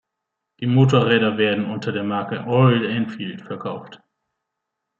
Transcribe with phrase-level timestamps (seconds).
[0.59, 4.01] Die Motorräder werden unter der Marke „Royal Enfield“ verkauft.